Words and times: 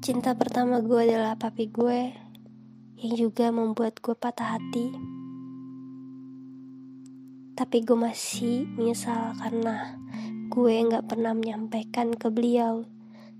Cinta 0.00 0.32
pertama 0.32 0.80
gue 0.80 1.12
adalah 1.12 1.36
papi 1.36 1.68
gue 1.68 2.16
yang 3.04 3.14
juga 3.20 3.52
membuat 3.52 4.00
gue 4.00 4.16
patah 4.16 4.56
hati. 4.56 4.96
Tapi 7.52 7.84
gue 7.84 8.00
masih 8.00 8.64
menyesal 8.80 9.36
karena 9.36 10.00
gue 10.48 10.72
gak 10.88 11.04
pernah 11.04 11.36
menyampaikan 11.36 12.16
ke 12.16 12.32
beliau 12.32 12.88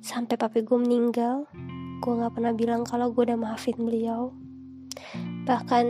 sampai 0.04 0.36
papi 0.36 0.60
gue 0.60 0.76
meninggal. 0.76 1.48
Gue 2.04 2.12
gak 2.20 2.36
pernah 2.36 2.52
bilang 2.52 2.84
kalau 2.84 3.08
gue 3.08 3.24
udah 3.24 3.40
maafin 3.40 3.80
beliau. 3.80 4.36
Bahkan 5.48 5.86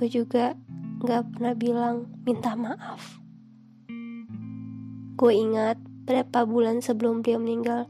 gue 0.00 0.08
juga 0.08 0.56
gak 1.04 1.36
pernah 1.36 1.52
bilang 1.52 2.08
minta 2.24 2.56
maaf. 2.56 3.20
Gue 5.20 5.36
ingat 5.36 5.89
berapa 6.10 6.42
bulan 6.42 6.82
sebelum 6.82 7.22
beliau 7.22 7.38
meninggal 7.38 7.86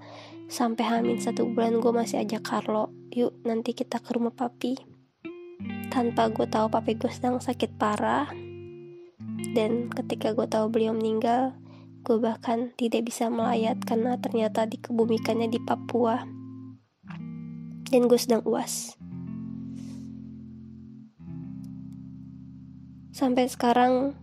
Sampai 0.50 0.82
hamil 0.82 1.14
satu 1.22 1.46
bulan 1.46 1.78
gue 1.78 1.94
masih 1.94 2.26
ajak 2.26 2.42
Carlo, 2.42 2.90
yuk 3.14 3.38
nanti 3.46 3.70
kita 3.70 4.02
ke 4.02 4.18
rumah 4.18 4.34
papi. 4.34 4.74
Tanpa 5.94 6.26
gue 6.26 6.42
tahu 6.42 6.66
papi 6.66 6.98
gue 6.98 7.06
sedang 7.06 7.38
sakit 7.38 7.78
parah. 7.78 8.26
Dan 9.54 9.94
ketika 9.94 10.34
gue 10.34 10.50
tahu 10.50 10.66
beliau 10.66 10.90
meninggal, 10.90 11.54
gue 12.02 12.18
bahkan 12.18 12.74
tidak 12.74 13.06
bisa 13.06 13.30
melayat 13.30 13.78
karena 13.86 14.18
ternyata 14.18 14.66
dikebumikannya 14.66 15.46
di 15.54 15.62
Papua. 15.62 16.26
Dan 17.86 18.10
gue 18.10 18.18
sedang 18.18 18.42
uas. 18.42 18.98
Sampai 23.14 23.46
sekarang, 23.46 24.18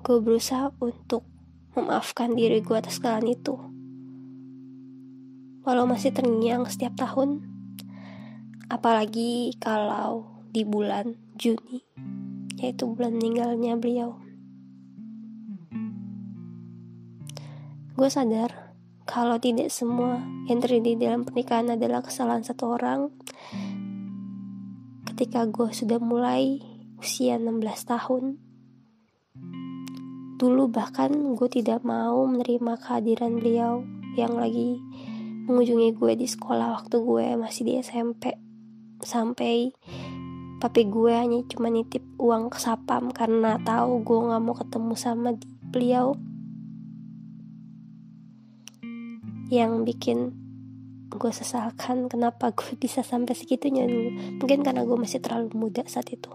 gue 0.00 0.24
berusaha 0.24 0.72
untuk 0.80 1.35
memaafkan 1.76 2.32
diri 2.32 2.64
gue 2.64 2.76
atas 2.76 2.98
kesalahan 2.98 3.28
itu 3.28 3.76
walau 5.66 5.82
masih 5.82 6.14
terngiang 6.14 6.62
setiap 6.70 6.94
tahun. 6.94 7.42
Apalagi 8.70 9.50
kalau 9.58 10.46
di 10.54 10.62
bulan 10.62 11.18
Juni, 11.34 11.82
yaitu 12.54 12.86
bulan 12.86 13.18
meninggalnya 13.18 13.74
beliau. 13.74 14.14
Gue 17.98 18.06
sadar 18.06 18.78
kalau 19.02 19.42
tidak 19.42 19.74
semua 19.74 20.22
yang 20.46 20.62
terjadi 20.62 21.10
dalam 21.10 21.26
pernikahan 21.26 21.74
adalah 21.74 21.98
kesalahan 22.06 22.46
satu 22.46 22.78
orang. 22.78 23.10
Ketika 25.02 25.50
gue 25.50 25.74
sudah 25.74 25.98
mulai 25.98 26.62
usia 27.02 27.42
16 27.42 27.90
tahun, 27.90 28.38
dulu 30.36 30.68
bahkan 30.68 31.36
gue 31.36 31.48
tidak 31.48 31.80
mau 31.80 32.28
menerima 32.28 32.76
kehadiran 32.76 33.40
beliau 33.40 33.84
yang 34.16 34.36
lagi 34.36 34.80
mengunjungi 35.46 35.96
gue 35.96 36.12
di 36.18 36.28
sekolah 36.28 36.76
waktu 36.80 36.96
gue 37.00 37.26
masih 37.40 37.62
di 37.64 37.72
SMP 37.80 38.36
sampai 39.00 39.70
papi 40.56 40.88
gue 40.88 41.12
hanya 41.12 41.44
cuma 41.52 41.68
nitip 41.68 42.00
uang 42.16 42.48
ke 42.48 42.58
sapam 42.58 43.12
karena 43.12 43.60
tahu 43.60 44.00
gue 44.00 44.18
nggak 44.24 44.42
mau 44.42 44.56
ketemu 44.56 44.94
sama 44.96 45.30
beliau. 45.68 46.16
Yang 49.52 49.72
bikin 49.86 50.18
gue 51.12 51.32
sesalkan 51.32 52.10
kenapa 52.10 52.50
gue 52.56 52.74
bisa 52.82 53.04
sampai 53.04 53.36
segitunya 53.36 53.86
mungkin 54.40 54.64
karena 54.64 54.82
gue 54.82 54.96
masih 54.96 55.20
terlalu 55.20 55.52
muda 55.54 55.84
saat 55.86 56.08
itu. 56.10 56.32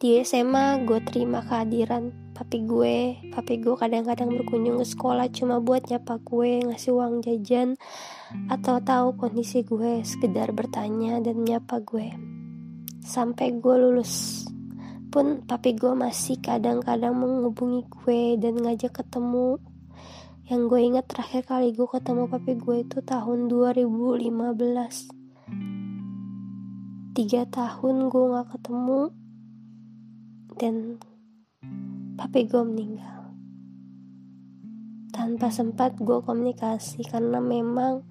Di 0.00 0.24
SMA 0.26 0.82
gue 0.88 0.98
terima 1.06 1.44
kehadiran 1.44 2.23
papi 2.34 2.66
gue 2.66 3.14
papi 3.30 3.62
gue 3.62 3.78
kadang-kadang 3.78 4.34
berkunjung 4.34 4.82
ke 4.82 4.86
sekolah 4.90 5.30
cuma 5.30 5.62
buat 5.62 5.86
nyapa 5.86 6.18
gue 6.18 6.66
ngasih 6.66 6.90
uang 6.90 7.22
jajan 7.22 7.78
atau 8.50 8.82
tahu 8.82 9.14
kondisi 9.14 9.62
gue 9.62 10.02
sekedar 10.02 10.50
bertanya 10.50 11.22
dan 11.22 11.46
nyapa 11.46 11.78
gue. 11.80 12.10
Sampai 13.06 13.54
gue 13.54 13.74
lulus 13.78 14.44
pun 15.14 15.46
papi 15.46 15.78
gue 15.78 15.94
masih 15.94 16.42
kadang-kadang 16.42 17.14
menghubungi 17.14 17.86
gue 17.86 18.34
dan 18.42 18.58
ngajak 18.58 18.98
ketemu. 18.98 19.62
Yang 20.50 20.62
gue 20.68 20.80
ingat 20.82 21.06
terakhir 21.08 21.46
kali 21.46 21.70
gue 21.72 21.86
ketemu 21.86 22.26
papi 22.26 22.52
gue 22.58 22.76
itu 22.82 22.98
tahun 23.00 23.46
2015 23.46 25.24
tiga 27.14 27.46
tahun 27.46 28.10
gue 28.10 28.24
gak 28.34 28.58
ketemu 28.58 29.14
dan 30.58 30.98
papi 32.14 32.46
gue 32.46 32.62
meninggal. 32.62 33.34
Tanpa 35.10 35.50
sempat 35.50 35.98
gue 35.98 36.18
komunikasi 36.22 37.06
karena 37.06 37.38
memang 37.38 38.06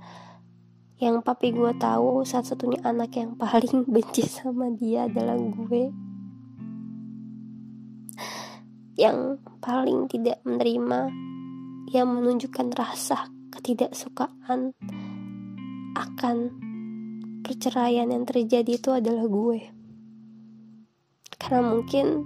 yang 1.00 1.20
papi 1.20 1.52
gue 1.52 1.72
tahu 1.76 2.24
satu-satunya 2.24 2.84
anak 2.88 3.16
yang 3.20 3.36
paling 3.36 3.84
benci 3.94 4.24
sama 4.28 4.72
dia 4.76 5.08
adalah 5.08 5.36
gue. 5.40 5.92
Yang 8.94 9.42
paling 9.64 10.06
tidak 10.12 10.40
menerima 10.46 11.10
yang 11.92 12.08
menunjukkan 12.14 12.72
rasa 12.78 13.28
ketidaksukaan 13.52 14.76
akan 15.94 16.38
perceraian 17.44 18.10
yang 18.10 18.24
terjadi 18.24 18.80
itu 18.80 18.90
adalah 18.94 19.26
gue. 19.28 19.60
Karena 21.36 21.62
mungkin 21.68 22.24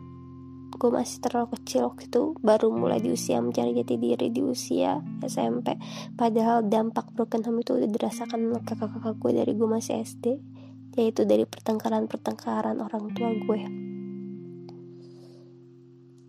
gue 0.68 0.90
masih 0.92 1.24
terlalu 1.24 1.56
kecil 1.56 1.88
waktu 1.88 2.12
itu 2.12 2.36
baru 2.44 2.68
mulai 2.70 3.00
di 3.00 3.10
usia 3.16 3.40
mencari 3.40 3.72
jati 3.72 3.96
diri 3.96 4.28
di 4.30 4.42
usia 4.44 5.00
SMP 5.24 5.80
padahal 6.20 6.68
dampak 6.68 7.16
broken 7.16 7.48
home 7.48 7.64
itu 7.64 7.80
udah 7.80 7.90
dirasakan 7.90 8.52
kakak-kakak 8.62 9.16
gue 9.16 9.32
dari 9.32 9.52
gue 9.56 9.68
masih 9.70 10.04
SD 10.04 10.26
yaitu 10.98 11.30
dari 11.30 11.46
pertengkaran-pertengkaran 11.46 12.82
orang 12.82 13.14
tua 13.14 13.30
gue. 13.30 13.62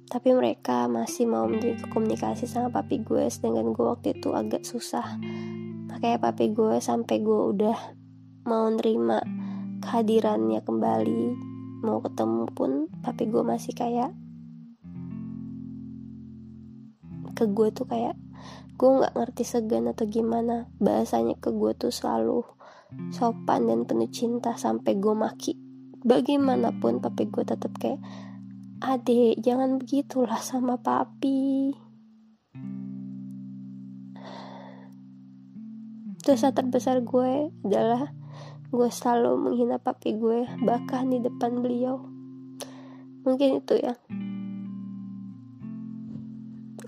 Tapi 0.09 0.28
mereka 0.32 0.88
masih 0.88 1.28
mau 1.28 1.49
menjaga 1.49 1.88
komunikasi 1.88 2.44
sama 2.44 2.69
papi 2.69 3.00
gue 3.00 3.28
sedangkan 3.32 3.72
gue 3.72 3.84
waktu 3.84 4.09
itu 4.16 4.32
agak 4.37 4.65
susah. 4.65 5.16
Makanya 5.88 6.20
papi 6.20 6.53
gue 6.53 6.81
sampai 6.84 7.16
gue 7.25 7.41
udah 7.56 7.76
mau 8.44 8.69
nerima 8.72 9.20
kehadirannya 9.84 10.60
kembali 10.65 11.25
mau 11.84 12.00
ketemu 12.05 12.44
pun 12.53 12.70
papi 13.05 13.28
gue 13.28 13.44
masih 13.44 13.72
kayak 13.76 14.12
ke 17.38 17.47
gue 17.47 17.71
tuh 17.71 17.87
kayak 17.87 18.19
gue 18.75 18.91
nggak 18.91 19.15
ngerti 19.15 19.47
segan 19.47 19.87
atau 19.87 20.10
gimana. 20.10 20.66
Bahasanya 20.82 21.38
ke 21.38 21.54
gue 21.54 21.71
tuh 21.78 21.94
selalu 21.94 22.43
sopan 23.15 23.71
dan 23.71 23.87
penuh 23.87 24.10
cinta 24.10 24.59
sampai 24.59 24.99
gue 24.99 25.15
maki. 25.15 25.54
Bagaimanapun 26.03 26.99
papi 26.99 27.31
gue 27.31 27.47
tetap 27.47 27.71
kayak 27.78 28.03
adek 28.82 29.38
jangan 29.38 29.78
begitulah 29.78 30.43
sama 30.43 30.82
papi. 30.82 31.78
Dosa 36.26 36.50
terbesar 36.50 37.06
gue 37.06 37.55
adalah 37.65 38.10
gue 38.69 38.88
selalu 38.91 39.32
menghina 39.38 39.78
papi 39.78 40.19
gue 40.19 40.44
bahkan 40.66 41.06
di 41.06 41.22
depan 41.22 41.62
beliau. 41.62 42.03
Mungkin 43.22 43.62
itu 43.65 43.75
ya 43.81 43.97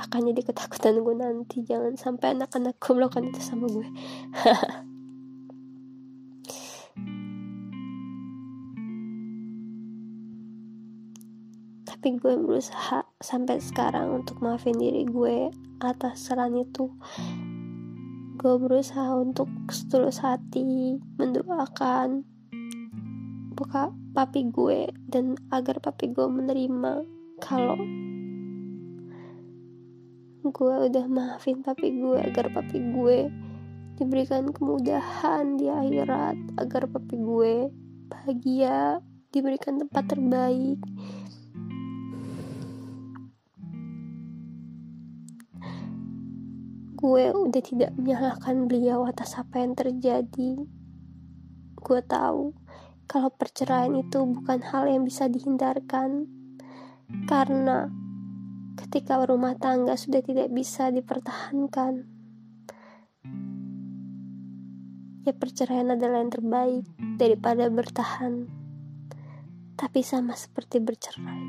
akan 0.00 0.32
jadi 0.32 0.40
ketakutan 0.48 1.00
gue 1.04 1.14
nanti. 1.14 1.62
Jangan 1.62 1.94
sampai 2.00 2.32
anak-anak 2.32 2.76
melakukan 2.80 3.28
itu 3.28 3.40
sama 3.44 3.68
gue 3.68 3.88
tapi 12.00 12.16
gue 12.16 12.32
berusaha 12.32 13.04
sampai 13.20 13.60
sekarang 13.60 14.24
untuk 14.24 14.40
maafin 14.40 14.72
diri 14.80 15.04
gue 15.04 15.52
atas 15.84 16.32
saran 16.32 16.56
itu. 16.56 16.88
Gue 18.40 18.56
berusaha 18.56 19.20
untuk 19.20 19.52
setulus 19.68 20.24
hati 20.24 20.96
mendoakan 21.20 22.24
buka 23.52 23.92
papi 24.16 24.48
gue 24.48 24.88
dan 25.12 25.36
agar 25.52 25.76
papi 25.76 26.08
gue 26.08 26.24
menerima 26.24 27.04
kalau 27.36 27.76
gue 30.40 30.74
udah 30.88 31.06
maafin 31.08 31.60
papi 31.60 32.00
gue 32.00 32.16
agar 32.16 32.48
papi 32.48 32.80
gue 32.96 33.28
diberikan 34.00 34.48
kemudahan 34.48 35.60
di 35.60 35.68
akhirat 35.68 36.36
agar 36.56 36.88
papi 36.88 37.16
gue 37.20 37.54
bahagia 38.08 39.04
diberikan 39.28 39.76
tempat 39.76 40.08
terbaik 40.08 40.80
gue 47.00 47.24
udah 47.32 47.62
tidak 47.64 47.96
menyalahkan 47.96 48.68
beliau 48.68 49.08
atas 49.08 49.40
apa 49.40 49.64
yang 49.64 49.72
terjadi. 49.72 50.68
Gue 51.80 52.00
tahu 52.04 52.52
kalau 53.08 53.32
perceraian 53.32 53.96
itu 53.96 54.20
bukan 54.20 54.60
hal 54.60 54.84
yang 54.84 55.08
bisa 55.08 55.24
dihindarkan, 55.24 56.28
karena 57.24 57.88
ketika 58.80 59.20
rumah 59.20 59.52
tangga 59.60 59.92
sudah 59.92 60.24
tidak 60.24 60.48
bisa 60.48 60.88
dipertahankan, 60.88 62.08
ya 65.28 65.32
perceraian 65.36 65.92
adalah 65.92 66.24
yang 66.24 66.32
terbaik 66.32 66.84
daripada 67.20 67.68
bertahan 67.68 68.48
tapi 69.76 70.00
sama 70.00 70.32
seperti 70.32 70.80
bercerai. 70.80 71.44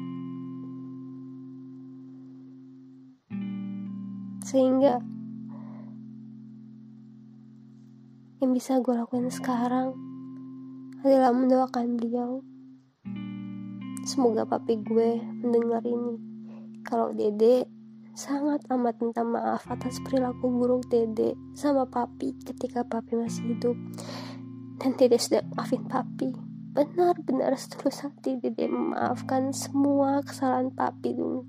Sehingga 4.44 5.00
yang 8.44 8.52
bisa 8.52 8.84
gue 8.84 8.92
lakukan 8.92 9.32
sekarang 9.32 9.96
adalah 11.04 11.32
mendoakan 11.32 11.96
beliau. 11.96 12.44
Semoga 14.04 14.44
papi 14.44 14.82
gue 14.84 15.22
mendengar 15.46 15.86
ini 15.86 16.31
kalau 16.84 17.14
dede 17.16 17.70
sangat 18.12 18.62
amat 18.68 19.00
minta 19.00 19.24
maaf 19.24 19.64
atas 19.72 20.04
perilaku 20.04 20.52
buruk 20.52 20.84
Dede 20.92 21.34
sama 21.56 21.88
papi 21.88 22.36
ketika 22.44 22.84
papi 22.84 23.16
masih 23.16 23.56
hidup. 23.56 23.78
Dan 24.82 24.98
Dede 25.00 25.18
sudah 25.18 25.42
maafin 25.56 25.88
papi. 25.88 26.36
Benar-benar 26.76 27.56
setulus 27.56 28.04
hati 28.04 28.38
Dede 28.38 28.68
memaafkan 28.68 29.56
semua 29.56 30.20
kesalahan 30.24 30.72
papi 30.72 31.16
dulu 31.16 31.48